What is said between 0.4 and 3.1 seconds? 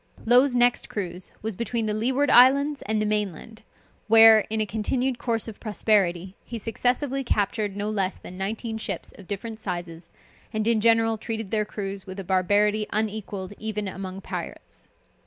next cruise was between the Leeward Islands and the